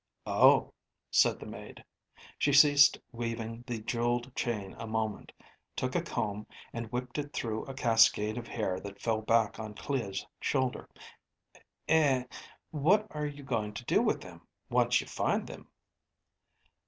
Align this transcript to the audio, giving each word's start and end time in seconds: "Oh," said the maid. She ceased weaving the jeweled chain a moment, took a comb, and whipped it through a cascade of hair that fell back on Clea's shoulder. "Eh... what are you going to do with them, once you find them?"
"Oh," 0.25 0.73
said 1.11 1.39
the 1.39 1.45
maid. 1.45 1.83
She 2.39 2.53
ceased 2.53 2.97
weaving 3.11 3.65
the 3.67 3.81
jeweled 3.83 4.33
chain 4.33 4.75
a 4.79 4.87
moment, 4.87 5.31
took 5.75 5.93
a 5.93 6.01
comb, 6.01 6.47
and 6.73 6.91
whipped 6.91 7.19
it 7.19 7.33
through 7.33 7.65
a 7.65 7.75
cascade 7.75 8.35
of 8.35 8.47
hair 8.47 8.79
that 8.79 8.99
fell 8.99 9.21
back 9.21 9.59
on 9.59 9.75
Clea's 9.75 10.25
shoulder. 10.39 10.89
"Eh... 11.87 12.23
what 12.71 13.05
are 13.11 13.27
you 13.27 13.43
going 13.43 13.75
to 13.75 13.85
do 13.85 14.01
with 14.01 14.21
them, 14.21 14.41
once 14.71 15.01
you 15.01 15.05
find 15.07 15.45
them?" 15.45 15.67